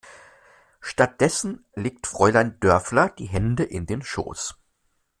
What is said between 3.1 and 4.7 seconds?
Hände in den Schoß.